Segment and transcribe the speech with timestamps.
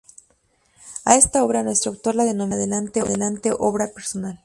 [1.05, 2.73] A esta obra nuestro autor la denominará en
[3.05, 4.39] adelante obra personal.